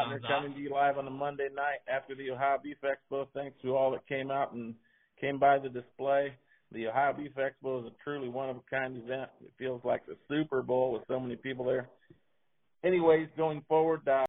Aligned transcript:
Lautner 0.00 0.20
coming 0.26 0.54
to 0.54 0.60
you 0.60 0.70
live 0.70 0.98
on 0.98 1.06
a 1.06 1.10
Monday 1.10 1.48
night 1.54 1.80
after 1.92 2.14
the 2.14 2.30
Ohio 2.30 2.58
Beef 2.62 2.76
Expo. 2.82 3.26
Thanks 3.34 3.56
to 3.62 3.76
all 3.76 3.90
that 3.90 4.06
came 4.08 4.30
out 4.30 4.52
and 4.52 4.74
came 5.20 5.38
by 5.38 5.58
the 5.58 5.68
display. 5.68 6.32
The 6.72 6.86
Ohio 6.86 7.12
Beef 7.12 7.32
Expo 7.36 7.80
is 7.80 7.86
a 7.86 8.02
truly 8.02 8.28
one 8.28 8.48
of 8.48 8.56
a 8.56 8.62
kind 8.70 8.96
event. 8.96 9.30
It 9.44 9.52
feels 9.58 9.82
like 9.84 10.06
the 10.06 10.16
Super 10.28 10.62
Bowl 10.62 10.92
with 10.92 11.02
so 11.08 11.20
many 11.20 11.36
people 11.36 11.64
there. 11.66 11.88
Anyways, 12.82 13.28
going 13.36 13.62
forward, 13.68 14.06
uh, 14.08 14.24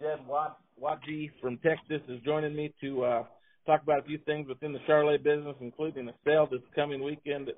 Jed 0.00 0.18
Watje 0.28 1.30
from 1.40 1.58
Texas 1.58 2.02
is 2.08 2.20
joining 2.24 2.56
me 2.56 2.74
to 2.80 3.04
uh, 3.04 3.24
talk 3.66 3.82
about 3.82 4.00
a 4.00 4.04
few 4.04 4.18
things 4.18 4.48
within 4.48 4.72
the 4.72 4.80
Charolais 4.88 5.22
business, 5.22 5.54
including 5.60 6.08
a 6.08 6.14
sale 6.24 6.48
this 6.50 6.60
coming 6.74 7.04
weekend 7.04 7.50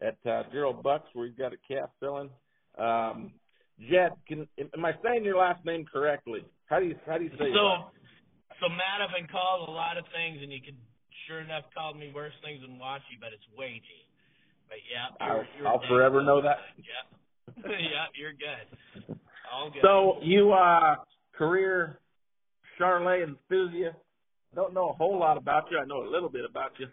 at, 0.00 0.16
at 0.24 0.30
uh, 0.30 0.42
Gerald 0.52 0.82
Bucks, 0.82 1.08
where 1.14 1.26
he's 1.26 1.36
got 1.36 1.52
a 1.52 1.56
calf 1.66 1.90
selling. 1.98 2.30
Um, 2.78 3.32
Jed, 3.80 4.12
can, 4.28 4.46
am 4.58 4.84
I 4.84 4.92
saying 5.02 5.24
your 5.24 5.38
last 5.38 5.64
name 5.64 5.86
correctly? 5.90 6.44
How 6.70 6.78
do 6.78 6.86
you 6.86 6.94
how 7.04 7.18
do 7.18 7.24
you 7.24 7.34
say 7.34 7.50
so? 7.50 7.90
That? 7.90 7.90
So 8.62 8.70
Matt, 8.70 9.02
I've 9.02 9.10
been 9.10 9.26
called 9.26 9.68
a 9.68 9.72
lot 9.72 9.98
of 9.98 10.06
things, 10.14 10.38
and 10.40 10.52
you 10.54 10.62
could 10.62 10.78
sure 11.26 11.42
enough 11.42 11.64
call 11.74 11.94
me 11.94 12.12
worse 12.14 12.32
things 12.46 12.62
than 12.62 12.78
Wachi, 12.78 13.18
but 13.18 13.34
it's 13.34 13.42
Wagey. 13.58 14.06
But 14.70 14.78
yeah, 14.86 15.10
you're, 15.18 15.36
I'll, 15.36 15.44
you're 15.58 15.68
I'll 15.68 15.82
forever 15.90 16.22
know 16.22 16.40
that. 16.40 16.58
Yeah, 16.78 17.66
yeah, 17.66 18.06
you're 18.14 18.32
good. 18.32 19.18
All 19.52 19.70
good. 19.70 19.82
So 19.82 20.22
you 20.22 20.52
uh 20.52 20.96
career 21.36 21.98
Charolais 22.78 23.26
enthusiast. 23.26 23.98
Don't 24.54 24.72
know 24.72 24.90
a 24.90 24.92
whole 24.92 25.18
lot 25.18 25.36
about 25.36 25.64
you. 25.70 25.78
I 25.78 25.84
know 25.84 26.06
a 26.06 26.10
little 26.10 26.28
bit 26.28 26.44
about 26.48 26.70
you, 26.78 26.86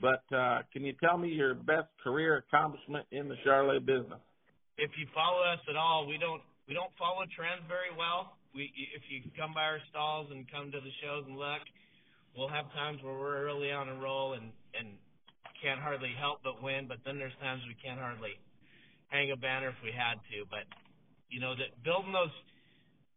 but 0.00 0.22
uh 0.30 0.62
can 0.72 0.84
you 0.84 0.94
tell 1.02 1.18
me 1.18 1.28
your 1.28 1.54
best 1.54 1.88
career 2.02 2.36
accomplishment 2.46 3.06
in 3.10 3.28
the 3.28 3.34
Charolais 3.44 3.84
business? 3.84 4.22
If 4.78 4.92
you 4.96 5.06
follow 5.12 5.42
us 5.42 5.58
at 5.68 5.74
all, 5.74 6.06
we 6.06 6.18
don't 6.18 6.42
we 6.68 6.74
don't 6.74 6.94
follow 6.96 7.26
trends 7.34 7.66
very 7.66 7.90
well. 7.98 8.36
We 8.54 8.70
if 8.94 9.02
you 9.10 9.26
come 9.34 9.52
by 9.52 9.66
our 9.66 9.82
stalls 9.90 10.30
and 10.30 10.46
come 10.50 10.70
to 10.70 10.78
the 10.78 10.94
shows 11.02 11.26
and 11.26 11.34
look, 11.36 11.62
we'll 12.38 12.48
have 12.48 12.70
times 12.70 13.02
where 13.02 13.14
we're 13.14 13.42
early 13.46 13.74
on 13.74 13.90
a 13.90 13.96
roll 13.98 14.34
and 14.34 14.54
and 14.78 14.94
can't 15.58 15.80
hardly 15.80 16.14
help 16.18 16.40
but 16.46 16.62
win. 16.62 16.86
But 16.86 17.02
then 17.04 17.18
there's 17.18 17.34
times 17.42 17.62
we 17.66 17.74
can't 17.78 17.98
hardly 17.98 18.38
hang 19.08 19.30
a 19.30 19.36
banner 19.36 19.74
if 19.74 19.80
we 19.82 19.90
had 19.90 20.22
to. 20.34 20.46
But 20.46 20.66
you 21.30 21.40
know 21.40 21.54
that 21.58 21.74
building 21.82 22.14
those, 22.14 22.34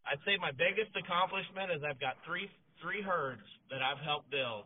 I'd 0.05 0.21
say 0.25 0.37
my 0.41 0.51
biggest 0.53 0.93
accomplishment 0.97 1.69
is 1.73 1.85
I've 1.85 2.01
got 2.01 2.17
three 2.25 2.49
three 2.81 3.01
herds 3.01 3.45
that 3.69 3.81
I've 3.81 4.01
helped 4.01 4.29
build 4.29 4.65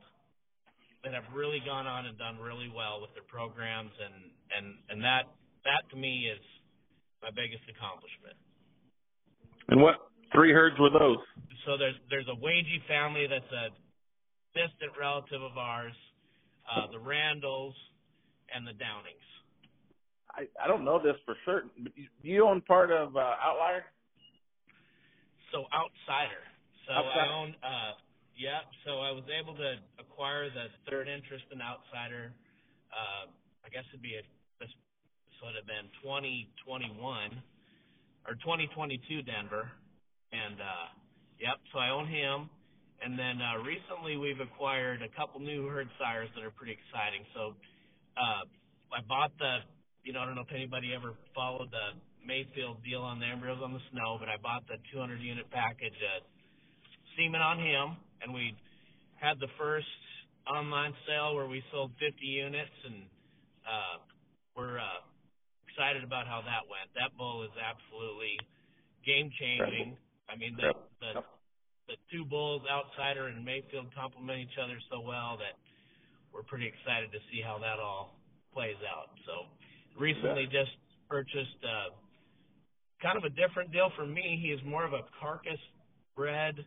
that 1.03 1.17
have 1.17 1.25
really 1.33 1.59
gone 1.65 1.87
on 1.87 2.05
and 2.05 2.15
done 2.17 2.37
really 2.37 2.69
well 2.69 3.01
with 3.01 3.11
their 3.17 3.25
programs 3.25 3.91
and 3.97 4.15
and 4.55 4.65
and 4.87 4.99
that 5.03 5.27
that 5.65 5.83
to 5.91 5.97
me 5.97 6.29
is 6.29 6.43
my 7.21 7.29
biggest 7.29 7.63
accomplishment. 7.69 8.37
And 9.69 9.81
what 9.81 10.10
three 10.33 10.53
herds 10.53 10.77
were 10.79 10.89
those? 10.89 11.17
So 11.65 11.77
there's 11.77 11.95
there's 12.09 12.27
a 12.27 12.37
Watje 12.37 12.81
family 12.87 13.27
that's 13.27 13.51
a 13.51 13.69
distant 14.53 14.91
relative 14.99 15.41
of 15.41 15.57
ours, 15.57 15.95
uh, 16.67 16.87
the 16.91 16.99
Randalls 16.99 17.75
and 18.53 18.67
the 18.67 18.73
Downings. 18.73 19.27
I, 20.31 20.47
I 20.63 20.67
don't 20.67 20.83
know 20.83 20.99
this 20.99 21.15
for 21.25 21.35
certain, 21.45 21.71
but 21.83 21.91
you, 21.95 22.07
you 22.21 22.47
own 22.47 22.61
part 22.61 22.91
of 22.91 23.15
uh, 23.15 23.35
Outlier? 23.43 23.83
So 25.51 25.67
Outsider. 25.75 26.39
So 26.87 26.93
Outsider. 26.95 27.19
I 27.19 27.35
own, 27.35 27.49
uh, 27.63 27.93
yeah, 28.39 28.63
so 28.87 29.03
I 29.03 29.11
was 29.11 29.23
able 29.27 29.55
to 29.55 29.75
acquire 29.99 30.47
the 30.49 30.71
third 30.89 31.07
interest 31.07 31.43
in 31.51 31.59
Outsider. 31.59 32.31
Uh, 32.91 33.27
I 33.63 33.69
guess 33.69 33.83
it'd 33.91 34.01
be 34.01 34.15
a, 34.15 34.23
this 34.59 34.71
would 35.43 35.55
have 35.55 35.67
been 35.67 35.91
2021 35.99 36.95
or 38.27 38.33
2022 38.39 39.21
Denver. 39.23 39.67
And, 40.31 40.59
uh, 40.59 40.87
yep, 41.39 41.59
so 41.71 41.79
I 41.79 41.89
own 41.89 42.07
him. 42.07 42.49
And 43.01 43.17
then 43.17 43.41
uh, 43.41 43.63
recently 43.65 44.15
we've 44.15 44.39
acquired 44.39 45.01
a 45.01 45.09
couple 45.17 45.41
new 45.41 45.67
herd 45.67 45.89
sires 45.97 46.29
that 46.35 46.43
are 46.45 46.53
pretty 46.53 46.77
exciting. 46.77 47.25
So 47.33 47.57
uh, 48.15 48.45
I 48.93 49.01
bought 49.07 49.33
the, 49.39 49.65
you 50.05 50.13
know, 50.13 50.21
I 50.21 50.25
don't 50.25 50.35
know 50.35 50.45
if 50.45 50.53
anybody 50.53 50.93
ever 50.93 51.17
followed 51.33 51.73
the 51.73 51.97
Mayfield 52.21 52.77
deal 52.85 53.01
on 53.01 53.19
the 53.19 53.25
embryos 53.25 53.57
on 53.63 53.73
the 53.73 53.81
snow, 53.91 54.17
but 54.21 54.29
I 54.29 54.37
bought 54.37 54.67
the 54.69 54.77
200 54.93 55.17
unit 55.19 55.49
package 55.49 55.97
at 55.97 56.21
semen 57.17 57.41
on 57.41 57.57
him, 57.57 57.97
and 58.21 58.33
we 58.33 58.53
had 59.17 59.39
the 59.39 59.49
first 59.57 59.89
online 60.45 60.93
sale 61.07 61.33
where 61.33 61.47
we 61.47 61.63
sold 61.73 61.91
50 61.97 62.21
units, 62.21 62.77
and 62.85 63.01
uh, 63.65 63.97
we're 64.55 64.77
uh, 64.77 65.01
excited 65.69 66.03
about 66.03 66.27
how 66.27 66.41
that 66.45 66.69
went. 66.69 66.85
That 66.93 67.17
bull 67.17 67.41
is 67.43 67.53
absolutely 67.57 68.37
game 69.05 69.31
changing. 69.39 69.97
I 70.31 70.37
mean, 70.37 70.55
the, 70.55 70.71
the 71.03 71.21
the 71.91 71.97
two 72.07 72.23
bulls, 72.23 72.63
Outsider 72.71 73.27
and 73.27 73.43
Mayfield, 73.43 73.91
complement 73.93 74.39
each 74.39 74.55
other 74.55 74.79
so 74.87 75.03
well 75.03 75.35
that 75.43 75.59
we're 76.31 76.47
pretty 76.47 76.71
excited 76.71 77.11
to 77.11 77.19
see 77.27 77.43
how 77.43 77.59
that 77.59 77.83
all 77.83 78.15
plays 78.55 78.79
out. 78.87 79.11
So 79.27 79.51
recently 79.99 80.47
yeah. 80.47 80.63
just 80.63 80.71
purchased 81.09 81.59
uh, 81.67 81.91
kind 83.03 83.19
of 83.19 83.27
a 83.27 83.33
different 83.35 83.75
deal 83.75 83.91
for 83.99 84.05
me. 84.07 84.39
He 84.39 84.55
is 84.55 84.61
more 84.63 84.85
of 84.85 84.93
a 84.93 85.03
carcass 85.19 85.59
bred 86.15 86.63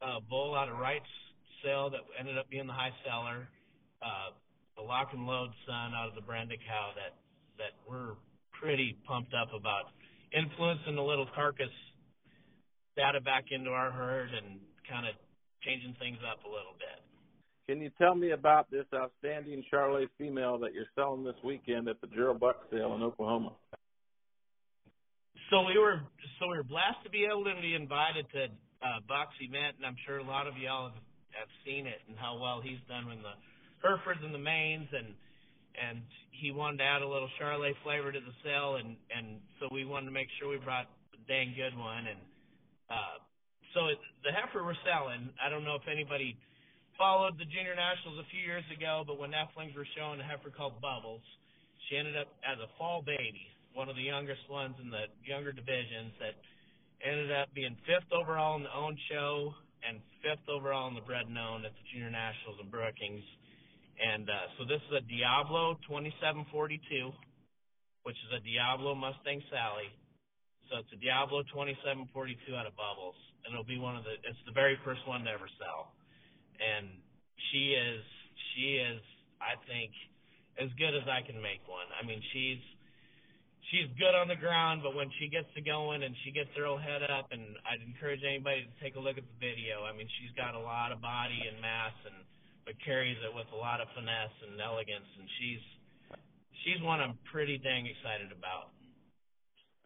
uh, 0.00 0.24
bull 0.24 0.56
out 0.56 0.68
of 0.72 0.78
Wright's 0.78 1.04
sale 1.62 1.90
that 1.90 2.00
ended 2.18 2.38
up 2.38 2.48
being 2.48 2.66
the 2.66 2.72
high 2.72 2.94
seller. 3.04 3.48
Uh, 4.00 4.32
the 4.76 4.82
lock 4.82 5.12
and 5.12 5.26
load 5.26 5.50
son 5.66 5.92
out 5.92 6.08
of 6.08 6.14
the 6.14 6.20
Brenda 6.20 6.56
cow 6.56 6.92
that 6.96 7.16
that 7.56 7.72
we're 7.88 8.16
pretty 8.52 8.96
pumped 9.08 9.32
up 9.32 9.48
about 9.52 9.92
influencing 10.36 10.94
the 10.96 11.02
little 11.02 11.26
carcass 11.34 11.72
data 12.96 13.20
back 13.20 13.52
into 13.52 13.70
our 13.70 13.90
herd 13.90 14.30
and 14.32 14.58
kind 14.88 15.06
of 15.06 15.14
changing 15.62 15.94
things 16.00 16.18
up 16.24 16.44
a 16.44 16.48
little 16.48 16.74
bit. 16.80 17.00
Can 17.68 17.82
you 17.82 17.90
tell 17.98 18.14
me 18.14 18.30
about 18.30 18.70
this 18.70 18.86
outstanding 18.94 19.64
Charolais 19.72 20.08
female 20.18 20.58
that 20.58 20.72
you're 20.72 20.90
selling 20.94 21.24
this 21.24 21.34
weekend 21.44 21.88
at 21.88 22.00
the 22.00 22.06
Gerald 22.06 22.40
Buck 22.40 22.62
sale 22.70 22.94
in 22.94 23.02
Oklahoma? 23.02 23.52
So 25.50 25.62
we 25.62 25.78
were 25.78 26.00
so 26.38 26.48
we 26.48 26.56
were 26.56 26.66
blessed 26.66 27.02
to 27.04 27.10
be 27.10 27.26
able 27.26 27.44
to 27.44 27.54
be 27.60 27.74
invited 27.74 28.26
to 28.34 28.50
uh, 28.82 29.02
Buck's 29.06 29.34
event, 29.40 29.78
and 29.78 29.86
I'm 29.86 29.98
sure 30.06 30.18
a 30.18 30.26
lot 30.26 30.46
of 30.46 30.58
y'all 30.58 30.90
have, 30.90 31.02
have 31.38 31.50
seen 31.64 31.86
it 31.86 32.02
and 32.08 32.18
how 32.18 32.38
well 32.38 32.60
he's 32.62 32.82
done 32.88 33.10
in 33.10 33.22
the 33.22 33.34
Herefords 33.82 34.22
and 34.22 34.34
the 34.34 34.42
Maines, 34.42 34.90
and 34.94 35.14
and 35.74 36.02
he 36.30 36.50
wanted 36.50 36.78
to 36.78 36.84
add 36.84 37.02
a 37.02 37.08
little 37.08 37.28
Charolais 37.38 37.74
flavor 37.82 38.10
to 38.10 38.20
the 38.20 38.34
sale, 38.42 38.76
and 38.78 38.96
and 39.10 39.42
so 39.58 39.66
we 39.70 39.84
wanted 39.84 40.06
to 40.06 40.14
make 40.14 40.28
sure 40.38 40.50
we 40.50 40.58
brought 40.58 40.86
a 41.14 41.20
dang 41.26 41.54
good 41.54 41.76
one, 41.78 42.06
and 42.06 42.18
uh, 42.90 43.18
so 43.74 43.92
the 44.24 44.32
heifer 44.32 44.64
we're 44.64 44.78
selling, 44.86 45.28
I 45.36 45.50
don't 45.50 45.64
know 45.64 45.76
if 45.76 45.84
anybody 45.90 46.38
followed 46.96 47.36
the 47.36 47.44
junior 47.44 47.76
nationals 47.76 48.16
a 48.22 48.26
few 48.32 48.40
years 48.40 48.64
ago, 48.72 49.04
but 49.04 49.20
when 49.20 49.36
Neflings 49.36 49.76
were 49.76 49.88
showing 49.96 50.20
a 50.20 50.26
heifer 50.26 50.48
called 50.48 50.80
Bubbles, 50.80 51.24
she 51.86 51.96
ended 51.96 52.16
up 52.16 52.32
as 52.40 52.56
a 52.58 52.72
fall 52.80 53.04
baby, 53.04 53.46
one 53.76 53.92
of 53.92 53.96
the 53.96 54.06
youngest 54.06 54.42
ones 54.48 54.74
in 54.80 54.88
the 54.88 55.12
younger 55.22 55.52
divisions 55.52 56.16
that 56.18 56.34
ended 57.04 57.30
up 57.30 57.52
being 57.52 57.76
fifth 57.84 58.08
overall 58.16 58.56
in 58.56 58.64
the 58.64 58.72
own 58.72 58.96
show 59.12 59.52
and 59.84 60.00
fifth 60.24 60.48
overall 60.48 60.88
in 60.88 60.96
the 60.96 61.04
bred 61.04 61.28
known 61.28 61.68
at 61.68 61.76
the 61.76 61.84
junior 61.92 62.10
nationals 62.10 62.56
in 62.58 62.72
Brookings. 62.72 63.22
And 64.00 64.28
uh, 64.28 64.56
so 64.56 64.64
this 64.64 64.80
is 64.88 64.92
a 64.96 65.04
Diablo 65.04 65.76
2742, 65.84 67.12
which 68.08 68.16
is 68.16 68.30
a 68.32 68.40
Diablo 68.40 68.96
Mustang 68.96 69.44
Sally 69.52 69.92
so 70.70 70.82
it's 70.82 70.92
a 70.92 71.00
Diablo 71.00 71.46
2742 71.54 72.54
out 72.54 72.66
of 72.66 72.74
Bubbles, 72.74 73.16
and 73.44 73.54
it'll 73.54 73.66
be 73.66 73.78
one 73.78 73.94
of 73.94 74.02
the. 74.02 74.18
It's 74.26 74.40
the 74.46 74.54
very 74.54 74.78
first 74.82 75.06
one 75.06 75.22
to 75.24 75.30
ever 75.30 75.46
sell, 75.58 75.94
and 76.58 76.90
she 77.50 77.78
is 77.78 78.02
she 78.54 78.82
is 78.82 79.00
I 79.38 79.54
think 79.68 79.92
as 80.58 80.72
good 80.80 80.96
as 80.96 81.06
I 81.06 81.22
can 81.22 81.38
make 81.38 81.62
one. 81.70 81.86
I 81.94 82.02
mean 82.02 82.18
she's 82.34 82.62
she's 83.70 83.88
good 83.98 84.14
on 84.18 84.26
the 84.26 84.38
ground, 84.38 84.82
but 84.82 84.94
when 84.94 85.10
she 85.18 85.30
gets 85.30 85.46
to 85.54 85.62
going 85.62 86.02
and 86.02 86.14
she 86.26 86.30
gets 86.34 86.50
her 86.58 86.66
old 86.66 86.82
head 86.82 87.06
up, 87.06 87.30
and 87.30 87.58
I'd 87.62 87.82
encourage 87.86 88.26
anybody 88.26 88.66
to 88.66 88.74
take 88.82 88.98
a 88.98 89.02
look 89.02 89.18
at 89.18 89.26
the 89.26 89.38
video. 89.38 89.86
I 89.86 89.94
mean 89.94 90.08
she's 90.18 90.34
got 90.34 90.58
a 90.58 90.62
lot 90.62 90.90
of 90.90 90.98
body 90.98 91.46
and 91.46 91.62
mass, 91.62 91.94
and 92.06 92.26
but 92.66 92.74
carries 92.82 93.18
it 93.22 93.30
with 93.30 93.46
a 93.54 93.58
lot 93.58 93.78
of 93.78 93.86
finesse 93.94 94.36
and 94.42 94.58
elegance, 94.58 95.06
and 95.14 95.26
she's 95.38 95.62
she's 96.66 96.80
one 96.82 96.98
I'm 96.98 97.14
pretty 97.30 97.62
dang 97.62 97.86
excited 97.86 98.34
about. 98.34 98.75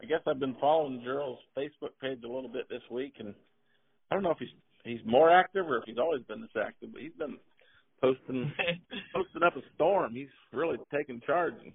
I 0.02 0.06
guess 0.06 0.20
I've 0.26 0.40
been 0.40 0.56
following 0.60 1.02
Gerald's 1.04 1.42
Facebook 1.56 1.92
page 2.00 2.20
a 2.24 2.28
little 2.28 2.48
bit 2.48 2.68
this 2.68 2.82
week, 2.90 3.14
and 3.18 3.34
I 4.10 4.14
don't 4.14 4.22
know 4.22 4.30
if 4.30 4.38
he's 4.38 4.54
he's 4.84 5.04
more 5.04 5.30
active 5.30 5.68
or 5.68 5.78
if 5.78 5.84
he's 5.84 5.98
always 5.98 6.22
been 6.24 6.40
this 6.40 6.56
active, 6.56 6.90
but 6.92 7.02
he's 7.02 7.16
been 7.18 7.36
posting 8.00 8.52
posting 9.14 9.42
up 9.42 9.56
a 9.56 9.62
storm. 9.74 10.14
He's 10.14 10.32
really 10.52 10.78
taking 10.92 11.20
charge 11.26 11.54
and 11.62 11.72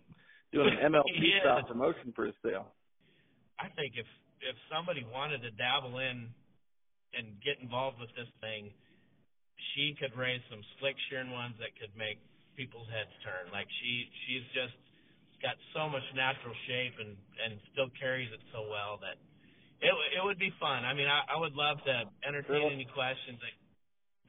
doing 0.52 0.74
an 0.74 0.92
MLP 0.92 1.22
style 1.42 1.64
promotion 1.68 2.14
for 2.16 2.26
his 2.26 2.36
sale. 2.44 2.74
I 3.60 3.70
think 3.78 3.94
if 3.96 4.10
if 4.42 4.58
somebody 4.74 5.06
wanted 5.06 5.42
to 5.46 5.52
dabble 5.52 6.00
in 6.00 6.30
and 7.14 7.26
get 7.46 7.62
involved 7.62 8.02
with 8.02 8.10
this 8.18 8.30
thing, 8.42 8.74
she 9.74 9.96
could 10.02 10.18
raise 10.18 10.42
some 10.50 10.66
slick 10.80 10.98
shearing 11.10 11.32
ones 11.32 11.56
that 11.62 11.78
could 11.78 11.94
make 11.96 12.18
people's 12.58 12.90
heads 12.90 13.14
turn. 13.22 13.54
Like 13.54 13.70
she 13.82 14.10
she's 14.26 14.46
just 14.52 14.76
got 15.42 15.56
so 15.76 15.90
much 15.90 16.04
natural 16.16 16.54
shape 16.68 16.96
and 17.00 17.16
and 17.44 17.60
still 17.74 17.90
carries 18.00 18.32
it 18.32 18.40
so 18.54 18.68
well 18.70 18.98
that 19.02 19.18
It 19.82 19.92
it 19.92 20.24
would 20.24 20.40
be 20.40 20.52
fun. 20.60 20.86
I 20.86 20.94
mean, 20.94 21.08
I, 21.08 21.24
I 21.28 21.38
would 21.38 21.54
love 21.54 21.78
to 21.86 21.96
entertain 22.28 22.62
Sure. 22.64 22.72
any 22.72 22.86
questions 22.86 23.40
that 23.44 23.56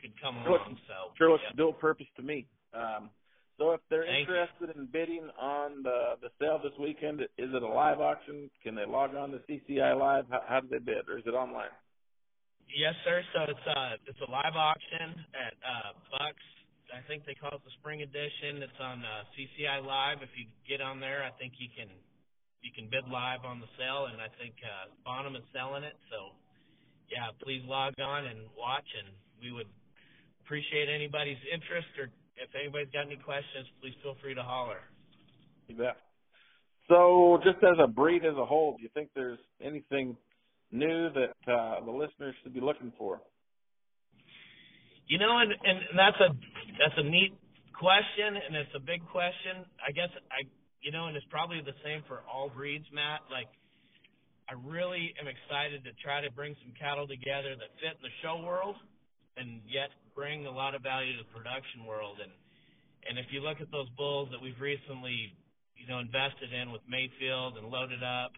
could 0.03 0.14
come 0.20 0.37
Sure. 0.44 0.58
along. 0.58 0.79
So 0.88 1.12
Sure 1.17 1.31
looks 1.31 1.44
yeah. 1.47 1.56
dual 1.56 1.73
purpose 1.73 2.08
to 2.17 2.23
me. 2.23 2.47
Um, 2.75 3.11
so 3.58 3.73
if 3.73 3.81
they're 3.88 4.05
Thank 4.05 4.29
you. 4.29 4.35
interested 4.35 4.76
in 4.76 4.87
bidding 4.87 5.31
on 5.41 5.82
the 5.82 6.19
the 6.20 6.31
sale 6.38 6.58
this 6.62 6.76
weekend, 6.79 7.23
is 7.23 7.50
it 7.55 7.62
a 7.62 7.67
live 7.67 8.00
auction? 8.00 8.50
Can 8.62 8.75
they 8.75 8.85
log 8.85 9.14
on 9.14 9.31
to 9.32 9.38
CCI 9.49 9.94
Live? 9.99 10.26
How, 10.29 10.43
how 10.47 10.61
do 10.61 10.69
they 10.69 10.79
bid, 10.79 11.08
or 11.08 11.17
is 11.19 11.25
it 11.26 11.35
online? 11.35 11.70
Yes, 12.69 12.94
sir. 13.05 13.23
So 13.32 13.41
it's 13.53 13.67
uh 13.67 13.97
it's 14.11 14.20
a 14.26 14.31
live 14.31 14.56
auction 14.56 15.25
at 15.32 15.55
uh 15.62 15.93
Bucks. 16.11 16.47
I 16.94 17.02
think 17.10 17.26
they 17.26 17.34
call 17.34 17.54
it 17.54 17.64
the 17.66 17.74
spring 17.82 18.02
edition. 18.02 18.62
It's 18.62 18.80
on 18.80 19.02
uh 19.02 19.26
CCI 19.34 19.82
Live. 19.82 20.22
If 20.22 20.30
you 20.38 20.46
get 20.68 20.80
on 20.80 21.00
there, 21.00 21.26
I 21.26 21.34
think 21.38 21.58
you 21.58 21.68
can 21.74 21.90
you 22.62 22.70
can 22.74 22.86
bid 22.90 23.06
live 23.10 23.42
on 23.42 23.58
the 23.58 23.70
sale 23.78 24.06
and 24.10 24.22
I 24.22 24.30
think 24.38 24.54
uh 24.62 24.92
Bonham 25.02 25.34
is 25.34 25.46
selling 25.50 25.82
it. 25.82 25.98
So 26.10 26.34
yeah, 27.10 27.34
please 27.42 27.62
log 27.66 27.94
on 27.98 28.26
and 28.26 28.46
watch 28.54 28.86
and 28.86 29.10
we 29.42 29.50
would 29.50 29.70
appreciate 30.42 30.86
anybody's 30.86 31.40
interest 31.50 31.90
or 31.98 32.10
if 32.36 32.50
anybody's 32.54 32.92
got 32.92 33.06
any 33.06 33.16
questions, 33.16 33.66
please 33.80 33.94
feel 34.02 34.14
free 34.22 34.34
to 34.34 34.42
holler. 34.42 34.80
You 35.68 35.76
bet. 35.76 35.96
So 36.88 37.40
just 37.42 37.58
as 37.64 37.78
a 37.82 37.88
breed 37.88 38.24
as 38.24 38.36
a 38.36 38.44
whole, 38.44 38.76
do 38.76 38.82
you 38.82 38.90
think 38.94 39.10
there's 39.14 39.40
anything 39.60 40.16
new 40.70 41.10
that 41.10 41.34
uh, 41.50 41.84
the 41.84 41.90
listeners 41.90 42.34
should 42.42 42.54
be 42.54 42.60
looking 42.60 42.92
for? 42.98 43.20
You 45.08 45.18
know, 45.18 45.38
and 45.38 45.50
and 45.50 45.78
that's 45.96 46.18
a 46.18 46.34
that's 46.86 47.02
a 47.02 47.10
neat 47.10 47.34
question, 47.74 48.38
and 48.38 48.54
it's 48.54 48.70
a 48.78 48.78
big 48.78 49.02
question. 49.10 49.66
I 49.82 49.90
guess 49.90 50.06
I, 50.30 50.46
you 50.86 50.94
know, 50.94 51.10
and 51.10 51.18
it's 51.18 51.26
probably 51.34 51.58
the 51.58 51.74
same 51.82 52.06
for 52.06 52.22
all 52.30 52.46
breeds, 52.46 52.86
Matt. 52.94 53.26
Like, 53.26 53.50
I 54.46 54.54
really 54.54 55.10
am 55.18 55.26
excited 55.26 55.82
to 55.82 55.90
try 55.98 56.22
to 56.22 56.30
bring 56.30 56.54
some 56.62 56.70
cattle 56.78 57.10
together 57.10 57.58
that 57.58 57.74
fit 57.82 57.98
in 57.98 58.02
the 58.06 58.14
show 58.22 58.38
world, 58.38 58.78
and 59.34 59.66
yet 59.66 59.90
bring 60.14 60.46
a 60.46 60.54
lot 60.54 60.78
of 60.78 60.86
value 60.86 61.18
to 61.18 61.26
the 61.26 61.30
production 61.34 61.82
world. 61.90 62.22
And 62.22 62.30
and 63.10 63.18
if 63.18 63.34
you 63.34 63.42
look 63.42 63.58
at 63.58 63.66
those 63.74 63.90
bulls 63.98 64.30
that 64.30 64.38
we've 64.38 64.62
recently, 64.62 65.34
you 65.74 65.90
know, 65.90 65.98
invested 65.98 66.54
in 66.54 66.70
with 66.70 66.86
Mayfield 66.86 67.58
and 67.58 67.66
loaded 67.66 68.06
up, 68.06 68.30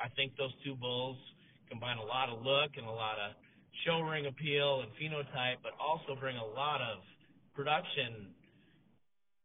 I 0.00 0.08
think 0.16 0.40
those 0.40 0.56
two 0.64 0.72
bulls 0.72 1.20
combine 1.68 2.00
a 2.00 2.08
lot 2.08 2.32
of 2.32 2.40
look 2.40 2.80
and 2.80 2.88
a 2.88 2.96
lot 2.96 3.20
of 3.20 3.36
show 3.84 4.00
ring 4.00 4.24
appeal 4.24 4.80
and 4.80 4.88
phenotype, 4.96 5.60
but 5.60 5.76
also 5.76 6.16
bring 6.16 6.40
a 6.40 6.48
lot 6.56 6.80
of 6.80 7.04
production 7.54 8.34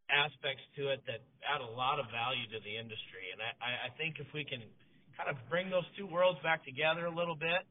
aspects 0.09 0.65
to 0.75 0.89
it 0.89 1.05
that 1.05 1.21
add 1.45 1.61
a 1.61 1.71
lot 1.77 2.01
of 2.01 2.09
value 2.09 2.49
to 2.49 2.59
the 2.65 2.73
industry. 2.73 3.29
And 3.29 3.39
I, 3.41 3.87
I 3.87 3.89
think 3.95 4.17
if 4.17 4.27
we 4.33 4.41
can 4.43 4.65
kind 5.13 5.29
of 5.29 5.37
bring 5.47 5.69
those 5.69 5.85
two 5.93 6.09
worlds 6.09 6.41
back 6.41 6.65
together 6.65 7.05
a 7.05 7.13
little 7.13 7.37
bit, 7.37 7.61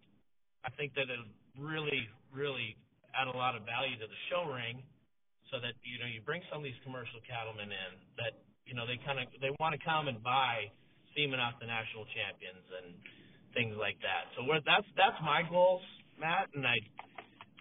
I 0.62 0.70
think 0.79 0.94
that 0.94 1.11
it'll 1.11 1.35
really, 1.58 2.06
really 2.31 2.79
add 3.11 3.26
a 3.26 3.35
lot 3.35 3.58
of 3.58 3.67
value 3.67 3.99
to 3.99 4.06
the 4.06 4.20
show 4.31 4.46
ring 4.46 4.82
so 5.50 5.58
that, 5.58 5.75
you 5.82 5.99
know, 5.99 6.06
you 6.06 6.23
bring 6.23 6.44
some 6.52 6.62
of 6.62 6.67
these 6.67 6.79
commercial 6.87 7.19
cattlemen 7.26 7.73
in 7.73 7.90
that, 8.20 8.38
you 8.69 8.76
know, 8.76 8.87
they 8.87 9.00
kind 9.02 9.19
of, 9.19 9.26
they 9.40 9.50
want 9.58 9.75
to 9.75 9.81
come 9.82 10.06
and 10.06 10.23
buy 10.23 10.70
semen 11.17 11.40
off 11.40 11.56
the 11.58 11.67
national 11.67 12.05
champions 12.14 12.62
and 12.79 12.94
things 13.56 13.75
like 13.81 13.96
that. 14.05 14.29
So 14.37 14.44
we're, 14.44 14.61
that's, 14.62 14.87
that's 14.94 15.17
my 15.25 15.43
goals, 15.49 15.81
Matt, 16.20 16.52
and 16.52 16.69
I, 16.69 16.76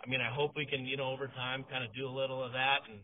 I 0.07 0.09
mean, 0.09 0.24
I 0.24 0.31
hope 0.31 0.56
we 0.56 0.65
can, 0.65 0.88
you 0.88 0.95
know, 0.95 1.12
over 1.12 1.27
time 1.27 1.65
kind 1.69 1.83
of 1.83 1.92
do 1.92 2.07
a 2.07 2.15
little 2.15 2.39
of 2.39 2.56
that 2.56 2.88
and 2.88 3.04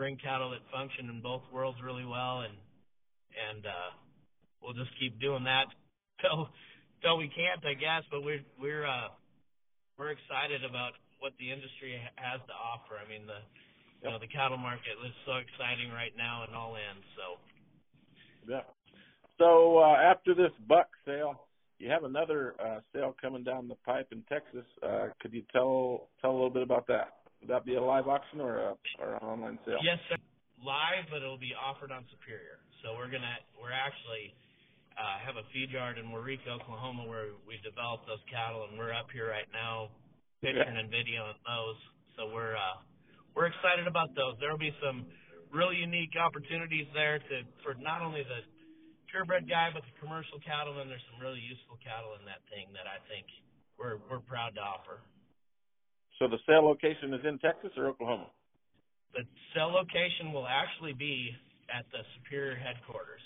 bring 0.00 0.16
cattle 0.16 0.56
that 0.56 0.64
function 0.72 1.12
in 1.12 1.20
both 1.20 1.44
worlds 1.52 1.76
really 1.84 2.08
well 2.08 2.48
and, 2.48 2.56
and, 3.36 3.66
uh, 3.68 3.92
we'll 4.64 4.72
just 4.72 4.88
keep 4.96 5.20
doing 5.20 5.44
that 5.44 5.68
till, 6.24 6.48
till 7.04 7.20
we 7.20 7.28
can't, 7.28 7.60
I 7.60 7.76
guess, 7.76 8.08
but 8.10 8.24
we're, 8.24 8.40
we're, 8.56 8.88
uh, 8.88 9.12
we're 9.98 10.16
excited 10.16 10.64
about 10.64 10.96
what 11.20 11.36
the 11.36 11.52
industry 11.52 12.00
has 12.16 12.40
to 12.48 12.56
offer. 12.56 12.96
I 12.96 13.04
mean, 13.04 13.28
the, 13.28 13.44
you 14.00 14.08
know, 14.08 14.16
the 14.16 14.32
cattle 14.32 14.56
market 14.56 14.96
is 15.04 15.12
so 15.28 15.36
exciting 15.44 15.92
right 15.92 16.16
now 16.16 16.48
in 16.48 16.56
all 16.56 16.72
ends, 16.72 17.04
so. 17.20 17.36
Yeah. 18.48 18.64
So 19.36 19.76
uh, 19.84 20.00
after 20.00 20.32
this 20.32 20.56
buck 20.64 20.88
sale, 21.04 21.49
you 21.80 21.88
have 21.88 22.04
another 22.04 22.54
uh, 22.60 22.80
sale 22.92 23.16
coming 23.16 23.42
down 23.42 23.66
the 23.66 23.80
pipe 23.88 24.12
in 24.12 24.20
Texas. 24.28 24.68
Uh, 24.84 25.08
could 25.20 25.32
you 25.32 25.42
tell 25.50 26.12
tell 26.20 26.30
a 26.30 26.36
little 26.36 26.52
bit 26.52 26.62
about 26.62 26.86
that? 26.88 27.24
Would 27.40 27.48
that 27.48 27.64
be 27.64 27.74
a 27.76 27.82
live 27.82 28.06
auction 28.06 28.40
or 28.40 28.76
an 28.76 29.16
online 29.24 29.58
sale? 29.64 29.80
Yes, 29.82 29.96
sir. 30.12 30.20
Live, 30.60 31.08
but 31.08 31.24
it'll 31.24 31.40
be 31.40 31.56
offered 31.56 31.88
on 31.88 32.04
Superior. 32.12 32.60
So 32.84 32.92
we're 32.92 33.08
actually 33.08 34.36
uh, 34.92 35.16
have 35.24 35.40
a 35.40 35.44
feed 35.56 35.72
yard 35.72 35.96
in 35.96 36.12
Waurika, 36.12 36.52
Oklahoma, 36.52 37.08
where 37.08 37.32
we 37.48 37.56
develop 37.64 38.04
those 38.04 38.20
cattle, 38.28 38.68
and 38.68 38.76
we're 38.76 38.92
up 38.92 39.08
here 39.08 39.32
right 39.32 39.48
now 39.56 39.88
picturing 40.44 40.76
and 40.76 40.92
videoing 40.92 41.36
those. 41.48 41.80
So 42.20 42.28
we're 42.28 42.60
we're 43.32 43.48
excited 43.48 43.88
about 43.88 44.12
those. 44.12 44.36
There 44.36 44.52
will 44.52 44.60
be 44.60 44.76
some 44.84 45.08
really 45.48 45.80
unique 45.80 46.12
opportunities 46.20 46.86
there 46.92 47.24
to 47.24 47.36
for 47.64 47.72
not 47.80 48.04
only 48.04 48.20
the 48.20 48.44
purebred 49.10 49.50
guy, 49.50 49.70
but 49.74 49.82
the 49.82 49.94
commercial 49.98 50.38
cattle. 50.42 50.78
And 50.80 50.90
there's 50.90 51.04
some 51.10 51.20
really 51.20 51.42
useful 51.42 51.76
cattle 51.82 52.14
in 52.18 52.24
that 52.26 52.42
thing 52.48 52.70
that 52.72 52.86
I 52.86 53.02
think 53.10 53.26
we're 53.78 53.98
we're 54.08 54.24
proud 54.24 54.54
to 54.56 54.62
offer. 54.62 55.02
So 56.18 56.28
the 56.28 56.38
sale 56.46 56.64
location 56.64 57.14
is 57.14 57.24
in 57.24 57.38
Texas 57.38 57.72
or 57.76 57.88
Oklahoma? 57.88 58.28
The 59.16 59.24
sale 59.56 59.72
location 59.72 60.32
will 60.32 60.46
actually 60.46 60.92
be 60.92 61.32
at 61.72 61.88
the 61.90 62.04
Superior 62.20 62.54
headquarters. 62.54 63.24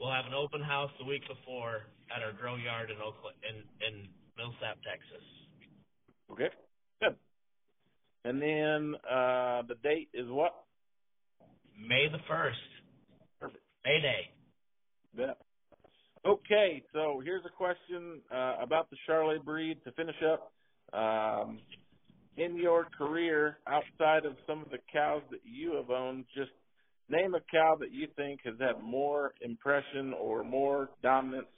We'll 0.00 0.10
have 0.10 0.26
an 0.26 0.34
open 0.34 0.60
house 0.60 0.90
the 0.98 1.06
week 1.06 1.22
before 1.28 1.86
at 2.10 2.22
our 2.22 2.32
grow 2.32 2.56
yard 2.56 2.90
in 2.90 2.96
Oakland, 2.98 3.36
in, 3.46 3.62
in 3.86 4.08
Millsap, 4.36 4.82
Texas. 4.82 5.24
Okay, 6.32 6.50
good. 7.00 7.14
And 8.24 8.42
then 8.42 8.94
uh, 9.06 9.62
the 9.68 9.76
date 9.82 10.08
is 10.12 10.26
what? 10.28 10.52
May 11.78 12.08
the 12.10 12.18
first. 12.28 12.58
Perfect. 13.40 13.62
May 13.84 14.00
Day. 14.00 14.30
Bet. 15.16 15.36
Okay, 16.24 16.82
so 16.92 17.20
here's 17.24 17.44
a 17.44 17.50
question 17.50 18.20
uh, 18.32 18.56
about 18.62 18.88
the 18.90 18.96
Charolais 19.08 19.44
breed 19.44 19.78
to 19.84 19.92
finish 19.92 20.16
up. 20.22 20.52
Um, 20.96 21.58
in 22.36 22.56
your 22.56 22.86
career, 22.96 23.58
outside 23.66 24.24
of 24.24 24.36
some 24.46 24.62
of 24.62 24.70
the 24.70 24.78
cows 24.92 25.22
that 25.30 25.40
you 25.44 25.74
have 25.76 25.90
owned, 25.90 26.24
just 26.34 26.50
name 27.08 27.34
a 27.34 27.40
cow 27.50 27.76
that 27.80 27.92
you 27.92 28.06
think 28.16 28.40
has 28.44 28.54
had 28.60 28.82
more 28.82 29.34
impression 29.40 30.14
or 30.18 30.44
more 30.44 30.90
dominance 31.02 31.48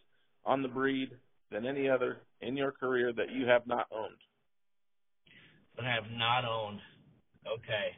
on 0.44 0.62
the 0.62 0.68
breed 0.68 1.10
than 1.52 1.66
any 1.66 1.88
other 1.88 2.18
in 2.40 2.56
your 2.56 2.72
career 2.72 3.12
that 3.12 3.30
you 3.32 3.46
have 3.46 3.66
not 3.66 3.86
owned. 3.92 4.16
That 5.76 5.84
I 5.84 5.94
have 5.94 6.10
not 6.10 6.44
owned. 6.44 6.80
Okay. 7.46 7.94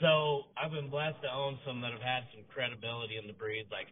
So 0.00 0.42
I've 0.56 0.72
been 0.72 0.90
blessed 0.90 1.22
to 1.22 1.32
own 1.32 1.58
some 1.66 1.80
that 1.80 1.92
have 1.92 2.02
had 2.02 2.24
some 2.34 2.44
credibility 2.52 3.16
in 3.16 3.26
the 3.26 3.32
breed, 3.32 3.66
like, 3.72 3.88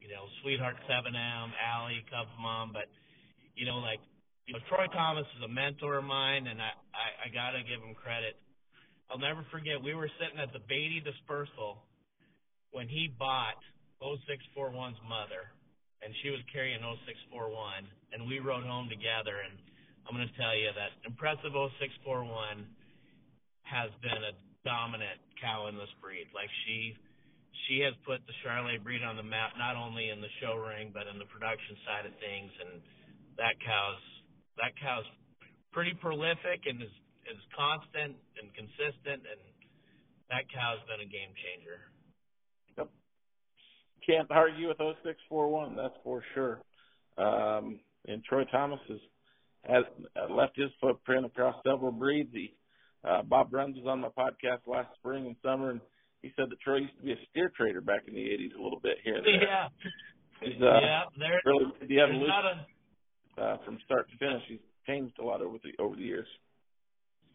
you 0.00 0.08
know, 0.08 0.24
Sweetheart 0.42 0.76
7M, 0.88 1.52
Allie, 1.60 2.04
Cub 2.08 2.26
Mom, 2.40 2.72
but, 2.72 2.88
you 3.54 3.64
know, 3.68 3.78
like, 3.78 4.00
you 4.48 4.56
know, 4.56 4.60
Troy 4.66 4.88
Thomas 4.90 5.28
is 5.38 5.44
a 5.44 5.52
mentor 5.52 6.00
of 6.00 6.04
mine, 6.04 6.48
and 6.48 6.58
I, 6.58 6.72
I, 6.90 7.06
I 7.24 7.26
got 7.30 7.52
to 7.54 7.62
give 7.62 7.78
him 7.78 7.94
credit. 7.94 8.34
I'll 9.06 9.20
never 9.20 9.44
forget, 9.52 9.78
we 9.78 9.94
were 9.94 10.10
sitting 10.18 10.40
at 10.40 10.50
the 10.50 10.64
Beatty 10.66 11.04
dispersal 11.04 11.84
when 12.72 12.88
he 12.88 13.12
bought 13.14 13.60
0641's 14.02 14.98
mother, 15.06 15.52
and 16.00 16.10
she 16.24 16.32
was 16.32 16.40
carrying 16.48 16.80
0641, 16.80 17.84
and 18.16 18.24
we 18.24 18.40
rode 18.40 18.64
home 18.64 18.88
together, 18.88 19.44
and 19.44 19.54
I'm 20.08 20.16
going 20.16 20.26
to 20.26 20.38
tell 20.40 20.56
you 20.56 20.72
that 20.72 20.96
impressive 21.04 21.52
0641 21.52 22.64
has 23.68 23.92
been 24.02 24.22
a 24.24 24.34
dominant 24.64 25.20
cow 25.38 25.68
in 25.68 25.76
this 25.76 25.90
breed. 26.02 26.26
Like 26.34 26.50
she, 26.66 26.96
she 27.66 27.80
has 27.86 27.94
put 28.06 28.20
the 28.26 28.34
Charolais 28.42 28.82
breed 28.82 29.02
on 29.02 29.16
the 29.16 29.26
map, 29.26 29.54
not 29.58 29.76
only 29.76 30.10
in 30.10 30.20
the 30.20 30.30
show 30.40 30.56
ring, 30.56 30.90
but 30.92 31.06
in 31.06 31.18
the 31.18 31.26
production 31.26 31.76
side 31.86 32.06
of 32.06 32.14
things, 32.18 32.50
and 32.62 32.82
that 33.38 33.58
cow's 33.64 34.02
that 34.58 34.74
cow's 34.80 35.06
pretty 35.72 35.94
prolific 35.94 36.66
and 36.66 36.82
is 36.82 36.94
is 37.30 37.40
constant 37.54 38.16
and 38.40 38.50
consistent, 38.54 39.22
and 39.22 39.40
that 40.30 40.46
cow's 40.50 40.82
been 40.86 41.02
a 41.02 41.10
game 41.10 41.30
changer. 41.38 41.78
Yep. 42.78 42.88
Can't 44.06 44.30
argue 44.30 44.68
with 44.68 44.78
0641, 44.78 45.76
that's 45.76 45.94
for 46.02 46.22
sure. 46.34 46.62
Um, 47.18 47.80
and 48.06 48.24
Troy 48.24 48.44
Thomas 48.50 48.80
has, 48.88 48.98
has 49.64 49.84
left 50.30 50.56
his 50.56 50.70
footprint 50.80 51.26
across 51.26 51.56
several 51.66 51.92
breeds. 51.92 52.30
He, 52.32 52.54
uh, 53.04 53.22
Bob 53.22 53.50
Bruns 53.50 53.76
was 53.76 53.86
on 53.86 54.00
my 54.00 54.08
podcast 54.08 54.66
last 54.66 54.88
spring 54.96 55.26
and 55.26 55.36
summer, 55.42 55.70
and 55.70 55.80
he 56.22 56.32
said 56.36 56.50
that 56.50 56.60
Troy 56.60 56.84
used 56.84 56.96
to 56.98 57.04
be 57.04 57.12
a 57.12 57.20
steer 57.30 57.50
trader 57.56 57.80
back 57.80 58.04
in 58.06 58.14
the 58.14 58.20
80s 58.20 58.54
a 58.58 58.62
little 58.62 58.80
bit 58.80 58.98
here 59.04 59.16
and 59.16 59.24
there. 59.24 59.42
Yeah, 59.42 59.68
He's, 60.40 60.60
uh, 60.60 60.80
yeah. 60.80 61.04
There, 61.18 61.40
really 61.44 61.68
the 61.88 62.00
evolution 62.00 62.64
a 63.38 63.40
uh, 63.40 63.56
from 63.64 63.78
start 63.84 64.08
to 64.10 64.16
finish. 64.16 64.42
He's 64.48 64.64
changed 64.86 65.16
a 65.20 65.24
lot 65.24 65.40
over 65.40 65.56
the 65.62 65.72
over 65.80 65.96
the 65.96 66.04
years. 66.04 66.28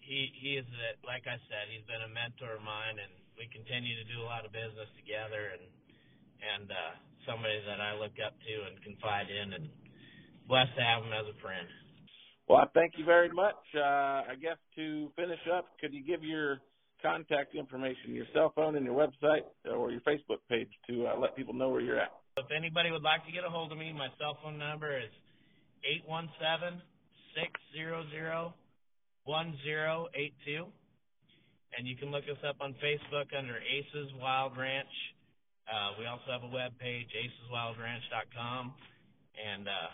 he 0.02 0.30
he 0.42 0.58
is 0.58 0.66
a, 0.66 0.90
like 1.06 1.26
I 1.26 1.38
said, 1.50 1.70
he's 1.74 1.86
been 1.90 2.02
a 2.06 2.12
mentor 2.14 2.58
of 2.58 2.64
mine, 2.66 2.98
and 3.02 3.14
we 3.38 3.50
continue 3.50 3.98
to 3.98 4.06
do 4.06 4.22
a 4.22 4.28
lot 4.28 4.46
of 4.46 4.54
business 4.54 4.90
together, 4.98 5.54
and 5.58 5.66
and 6.42 6.68
uh, 6.70 6.94
somebody 7.26 7.58
that 7.66 7.82
I 7.82 7.98
look 7.98 8.14
up 8.22 8.38
to 8.38 8.54
and 8.70 8.78
confide 8.86 9.30
in, 9.34 9.54
and 9.54 9.66
blessed 10.46 10.78
to 10.78 10.84
have 10.86 11.02
him 11.02 11.14
as 11.14 11.26
a 11.26 11.38
friend. 11.42 11.66
Well, 12.46 12.62
I 12.62 12.70
thank 12.78 13.02
you 13.02 13.06
very 13.06 13.30
much. 13.34 13.58
Uh, 13.74 14.30
I 14.30 14.38
guess 14.38 14.58
to 14.78 15.10
finish 15.16 15.42
up, 15.50 15.66
could 15.82 15.94
you 15.94 16.06
give 16.06 16.22
your 16.22 16.62
contact 17.06 17.54
information, 17.54 18.18
your 18.18 18.26
cell 18.34 18.52
phone 18.56 18.76
and 18.76 18.86
your 18.86 18.98
website 18.98 19.46
or 19.70 19.92
your 19.92 20.02
Facebook 20.02 20.42
page 20.50 20.70
to 20.90 21.06
uh, 21.06 21.20
let 21.20 21.36
people 21.36 21.54
know 21.54 21.70
where 21.70 21.82
you're 21.82 22.00
at? 22.00 22.10
If 22.38 22.50
anybody 22.50 22.90
would 22.90 23.04
like 23.06 23.26
to 23.26 23.32
get 23.32 23.46
a 23.46 23.50
hold 23.50 23.72
of 23.72 23.78
me, 23.78 23.94
my 23.94 24.10
cell 24.18 24.38
phone 24.42 24.58
number 24.58 24.98
is 24.98 25.14
eight 25.86 26.02
one 26.10 26.28
seven 26.42 26.82
six 27.38 27.54
zero 27.78 28.04
zero 28.10 28.54
one 29.24 29.54
zero 29.64 30.08
eight 30.16 30.34
two, 30.46 30.66
and 31.78 31.88
you 31.88 31.96
can 31.96 32.10
look 32.10 32.26
us 32.26 32.42
up 32.48 32.58
on 32.60 32.74
Facebook 32.82 33.30
under 33.38 33.56
Aces 33.62 34.10
Wild 34.20 34.58
Ranch. 34.58 34.92
Uh, 35.70 35.98
we 35.98 36.06
also 36.06 36.26
have 36.30 36.44
a 36.44 36.52
web 36.54 36.74
page, 36.78 37.08
aceswildranch.com, 37.14 38.74
and 39.38 39.68
uh, 39.68 39.90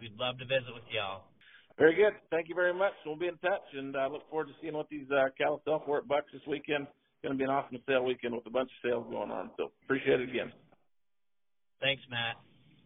we'd 0.00 0.16
love 0.18 0.38
to 0.38 0.46
visit 0.46 0.72
with 0.74 0.86
y'all. 0.94 1.31
Very 1.78 1.94
good. 1.94 2.12
Thank 2.30 2.48
you 2.48 2.54
very 2.54 2.74
much. 2.74 2.92
We'll 3.04 3.16
be 3.16 3.28
in 3.28 3.38
touch, 3.38 3.62
and 3.72 3.96
I 3.96 4.06
uh, 4.06 4.08
look 4.10 4.28
forward 4.30 4.48
to 4.48 4.52
seeing 4.60 4.74
what 4.74 4.88
these 4.88 5.06
uh, 5.10 5.28
Cal 5.38 5.60
Self-Work 5.64 6.06
bucks 6.06 6.26
this 6.32 6.42
weekend. 6.46 6.86
Going 7.22 7.34
to 7.34 7.38
be 7.38 7.44
an 7.44 7.50
awesome 7.50 7.78
sale 7.86 8.04
weekend 8.04 8.34
with 8.34 8.46
a 8.46 8.50
bunch 8.50 8.70
of 8.70 8.88
sales 8.90 9.06
going 9.10 9.30
on. 9.30 9.50
So 9.56 9.70
appreciate 9.84 10.20
it 10.20 10.28
again. 10.28 10.52
Thanks, 11.80 12.02
Matt. 12.10 12.36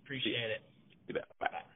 Appreciate 0.04 0.50
it. 0.50 0.62
You 1.08 1.14
bet. 1.14 1.24
Bye. 1.40 1.48
Bye. 1.50 1.75